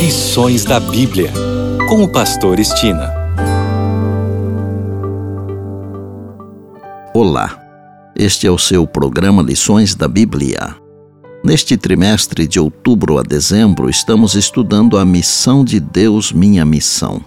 Lições 0.00 0.64
da 0.64 0.80
Bíblia, 0.80 1.30
com 1.86 2.02
o 2.02 2.08
Pastor 2.08 2.58
Estina. 2.58 3.12
Olá, 7.12 7.60
este 8.16 8.46
é 8.46 8.50
o 8.50 8.56
seu 8.56 8.86
programa 8.86 9.42
Lições 9.42 9.94
da 9.94 10.08
Bíblia. 10.08 10.74
Neste 11.44 11.76
trimestre 11.76 12.48
de 12.48 12.58
outubro 12.58 13.18
a 13.18 13.22
dezembro, 13.22 13.90
estamos 13.90 14.34
estudando 14.34 14.96
a 14.96 15.04
missão 15.04 15.62
de 15.62 15.78
Deus, 15.78 16.32
minha 16.32 16.64
missão. 16.64 17.20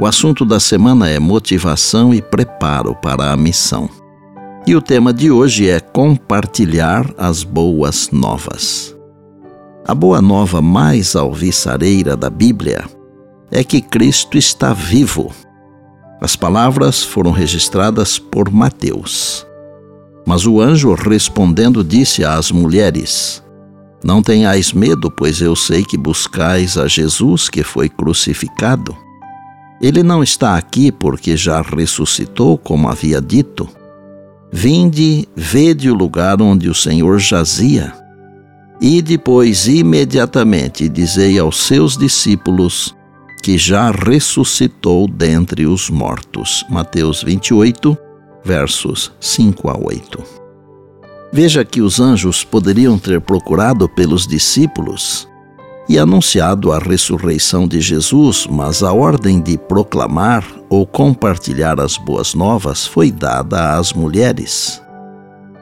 O 0.00 0.04
assunto 0.04 0.44
da 0.44 0.58
semana 0.58 1.08
é 1.08 1.20
motivação 1.20 2.12
e 2.12 2.20
preparo 2.20 2.92
para 2.96 3.30
a 3.30 3.36
missão. 3.36 3.88
E 4.66 4.74
o 4.74 4.82
tema 4.82 5.12
de 5.12 5.30
hoje 5.30 5.70
é 5.70 5.78
compartilhar 5.78 7.08
as 7.16 7.44
boas 7.44 8.10
novas. 8.10 9.00
A 9.84 9.96
boa 9.96 10.22
nova 10.22 10.62
mais 10.62 11.16
alvissareira 11.16 12.16
da 12.16 12.30
Bíblia 12.30 12.84
é 13.50 13.64
que 13.64 13.80
Cristo 13.80 14.38
está 14.38 14.72
vivo. 14.72 15.32
As 16.20 16.36
palavras 16.36 17.02
foram 17.02 17.32
registradas 17.32 18.16
por 18.16 18.48
Mateus. 18.48 19.44
Mas 20.24 20.46
o 20.46 20.60
anjo 20.60 20.94
respondendo 20.94 21.82
disse 21.82 22.24
às 22.24 22.52
mulheres: 22.52 23.42
Não 24.04 24.22
tenhais 24.22 24.72
medo, 24.72 25.10
pois 25.10 25.40
eu 25.40 25.56
sei 25.56 25.84
que 25.84 25.98
buscais 25.98 26.78
a 26.78 26.86
Jesus 26.86 27.48
que 27.48 27.64
foi 27.64 27.88
crucificado. 27.88 28.96
Ele 29.80 30.04
não 30.04 30.22
está 30.22 30.56
aqui 30.56 30.92
porque 30.92 31.36
já 31.36 31.60
ressuscitou, 31.60 32.56
como 32.56 32.88
havia 32.88 33.20
dito. 33.20 33.68
Vinde, 34.52 35.28
vede 35.34 35.90
o 35.90 35.94
lugar 35.94 36.40
onde 36.40 36.70
o 36.70 36.74
Senhor 36.74 37.18
jazia 37.18 38.00
e 38.82 39.00
depois, 39.00 39.68
imediatamente, 39.68 40.88
dizei 40.88 41.38
aos 41.38 41.56
seus 41.68 41.96
discípulos 41.96 42.92
que 43.40 43.56
já 43.56 43.92
ressuscitou 43.92 45.06
dentre 45.06 45.66
os 45.66 45.88
mortos. 45.88 46.64
Mateus 46.68 47.22
28, 47.22 47.96
versos 48.44 49.12
5 49.20 49.68
a 49.70 49.78
8. 49.78 50.24
Veja 51.32 51.64
que 51.64 51.80
os 51.80 52.00
anjos 52.00 52.42
poderiam 52.42 52.98
ter 52.98 53.20
procurado 53.20 53.88
pelos 53.88 54.26
discípulos 54.26 55.28
e 55.88 55.96
anunciado 55.96 56.72
a 56.72 56.80
ressurreição 56.80 57.68
de 57.68 57.80
Jesus, 57.80 58.48
mas 58.50 58.82
a 58.82 58.92
ordem 58.92 59.40
de 59.40 59.56
proclamar 59.56 60.44
ou 60.68 60.84
compartilhar 60.84 61.80
as 61.80 61.96
boas 61.96 62.34
novas 62.34 62.84
foi 62.84 63.12
dada 63.12 63.78
às 63.78 63.92
mulheres. 63.92 64.82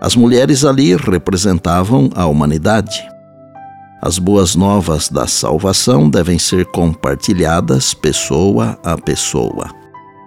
As 0.01 0.17
mulheres 0.17 0.65
ali 0.65 0.97
representavam 0.97 2.09
a 2.15 2.25
humanidade. 2.25 3.07
As 4.01 4.19
boas 4.19 4.57
novas 4.57 5.11
da 5.11 5.27
salvação 5.27 6.09
devem 6.09 6.39
ser 6.39 6.65
compartilhadas 6.65 7.93
pessoa 7.93 8.79
a 8.83 8.97
pessoa. 8.97 9.69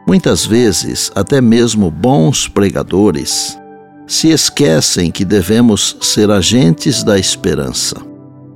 Muitas 0.08 0.46
vezes, 0.46 1.12
até 1.16 1.42
mesmo 1.42 1.90
bons 1.90 2.48
pregadores 2.48 3.58
se 4.06 4.30
esquecem 4.30 5.10
que 5.10 5.26
devemos 5.26 5.98
ser 6.02 6.30
agentes 6.30 7.04
da 7.04 7.18
esperança, 7.18 7.96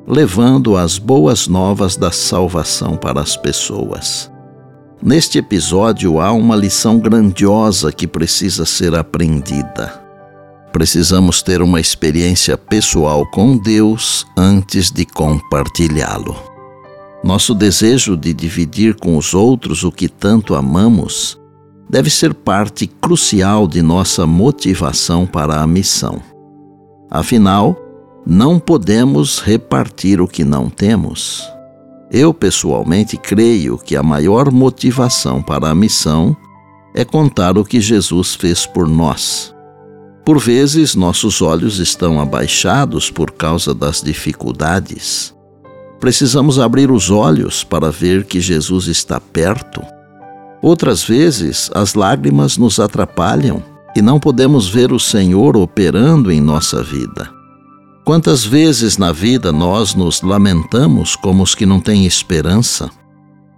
levando 0.06 0.78
as 0.78 1.00
boas 1.00 1.48
novas 1.48 1.96
da 1.96 2.12
salvação 2.12 2.96
para 2.96 3.20
as 3.20 3.36
pessoas. 3.36 4.30
Neste 5.02 5.40
episódio 5.40 6.22
há 6.22 6.31
uma 6.31 6.56
lição 6.56 7.00
grandiosa 7.00 7.92
que 7.92 8.06
precisa 8.06 8.68
ser 8.68 8.94
aprendida 8.94 10.06
precisamos 10.78 11.42
ter 11.42 11.59
uma 11.64 11.80
experiência 11.80 12.56
pessoal 12.56 13.25
com 13.25 13.58
Deus 13.58 14.28
antes 14.38 14.92
de 14.92 15.08
compartilhá-lo. 15.08 16.36
Nosso 17.23 17.56
desejo 17.56 18.16
de 18.16 18.31
dividir 18.31 18.94
com 18.94 19.17
os 19.17 19.34
outros 19.34 19.84
o 19.84 19.92
que 19.92 20.08
tanto 20.08 20.53
amamos 20.53 21.35
deve 21.90 22.12
ser 22.12 22.31
parte 22.31 22.85
crucial 22.85 23.68
de 23.68 23.81
nossa 23.81 24.28
motivação 24.28 25.25
para 25.25 25.63
a 25.63 25.66
missão. 25.66 26.22
Afinal, 27.09 27.75
não 28.23 28.59
podemos 28.59 29.40
repartir 29.40 30.22
o 30.22 30.28
que 30.28 30.44
não 30.44 30.69
temos. 30.69 31.41
Eu, 32.12 32.31
pessoalmente, 32.35 33.18
creio 33.18 33.79
que 33.79 33.96
a 33.96 34.03
maior 34.03 34.52
motivação 34.52 35.41
para 35.41 35.69
a 35.69 35.73
missão 35.73 36.38
é 36.94 37.03
contar 37.03 37.57
o 37.57 37.66
que 37.66 37.81
Jesus 37.81 38.35
fez 38.35 38.68
por 38.68 38.88
nós 38.88 39.56
por 40.28 40.40
vezes, 40.40 40.94
nossos 40.94 41.42
olhos 41.42 41.80
estão 41.80 42.20
abaixados 42.20 43.10
por 43.10 43.32
causa 43.32 43.74
das 43.74 44.02
dificuldades. 44.02 45.34
Precisamos 46.02 46.60
abrir 46.60 46.92
os 46.92 47.10
olhos 47.10 47.64
para 47.64 47.90
ver 47.90 48.26
que 48.26 48.42
Jesus 48.42 48.88
está 48.88 49.22
perto. 49.22 49.82
Outras 50.62 51.02
vezes, 51.02 51.72
as 51.74 51.94
lágrimas 51.94 52.58
nos 52.58 52.78
atrapalham 52.78 53.64
e 53.96 54.02
não 54.02 54.20
podemos 54.20 54.68
ver 54.68 54.92
o 54.92 55.00
Senhor 55.00 55.56
operando 55.56 56.30
em 56.30 56.42
nossa 56.42 56.84
vida. 56.84 57.30
Quantas 58.04 58.44
vezes 58.44 58.98
na 58.98 59.14
vida 59.14 59.54
nós 59.54 59.96
nos 59.96 60.22
lamentamos 60.22 61.16
como 61.16 61.42
os 61.42 61.56
que 61.56 61.66
não 61.66 61.80
têm 61.80 62.06
esperança? 62.06 62.90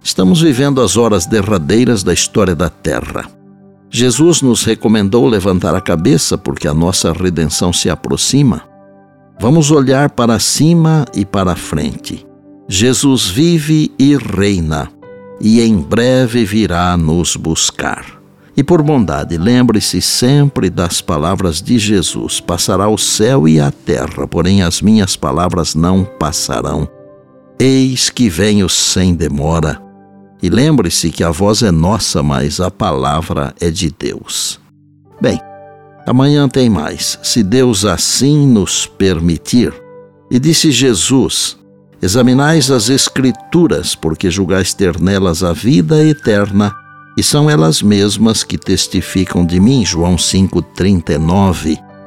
Estamos 0.04 0.40
vivendo 0.40 0.80
as 0.80 0.96
horas 0.96 1.26
derradeiras 1.26 2.04
da 2.04 2.12
história 2.12 2.54
da 2.54 2.70
Terra. 2.70 3.39
Jesus 3.90 4.40
nos 4.40 4.62
recomendou 4.62 5.26
levantar 5.26 5.74
a 5.74 5.80
cabeça 5.80 6.38
porque 6.38 6.68
a 6.68 6.74
nossa 6.74 7.12
redenção 7.12 7.72
se 7.72 7.90
aproxima. 7.90 8.62
Vamos 9.40 9.72
olhar 9.72 10.10
para 10.10 10.38
cima 10.38 11.04
e 11.12 11.24
para 11.24 11.56
frente. 11.56 12.24
Jesus 12.68 13.26
vive 13.26 13.90
e 13.98 14.16
reina, 14.16 14.88
e 15.40 15.60
em 15.60 15.76
breve 15.76 16.44
virá 16.44 16.96
nos 16.96 17.34
buscar. 17.34 18.20
E 18.56 18.62
por 18.62 18.80
bondade, 18.80 19.36
lembre-se 19.36 20.00
sempre 20.00 20.70
das 20.70 21.00
palavras 21.00 21.60
de 21.60 21.78
Jesus: 21.78 22.38
passará 22.38 22.88
o 22.88 22.98
céu 22.98 23.48
e 23.48 23.58
a 23.58 23.72
terra, 23.72 24.24
porém 24.28 24.62
as 24.62 24.80
minhas 24.80 25.16
palavras 25.16 25.74
não 25.74 26.04
passarão. 26.04 26.88
Eis 27.58 28.08
que 28.08 28.28
venho 28.28 28.68
sem 28.68 29.14
demora. 29.14 29.89
E 30.42 30.48
lembre-se 30.48 31.10
que 31.10 31.22
a 31.22 31.30
voz 31.30 31.62
é 31.62 31.70
nossa, 31.70 32.22
mas 32.22 32.60
a 32.60 32.70
palavra 32.70 33.54
é 33.60 33.70
de 33.70 33.90
Deus. 33.90 34.58
Bem, 35.20 35.38
amanhã 36.06 36.48
tem 36.48 36.70
mais, 36.70 37.18
se 37.22 37.42
Deus 37.42 37.84
assim 37.84 38.46
nos 38.46 38.86
permitir. 38.86 39.72
E 40.30 40.38
disse 40.38 40.70
Jesus: 40.70 41.58
Examinais 42.00 42.70
as 42.70 42.88
Escrituras, 42.88 43.94
porque 43.94 44.30
julgais 44.30 44.72
ter 44.72 44.98
nelas 44.98 45.42
a 45.42 45.52
vida 45.52 46.02
eterna, 46.02 46.74
e 47.18 47.22
são 47.22 47.50
elas 47.50 47.82
mesmas 47.82 48.42
que 48.42 48.56
testificam 48.56 49.44
de 49.44 49.60
mim. 49.60 49.84
João 49.84 50.16
5,39. 50.16 51.89